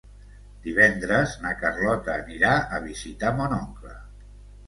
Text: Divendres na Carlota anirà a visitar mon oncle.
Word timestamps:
Divendres 0.61 1.33
na 1.43 1.51
Carlota 1.59 2.15
anirà 2.23 2.53
a 2.77 2.81
visitar 2.87 3.35
mon 3.43 3.53
oncle. 3.59 3.93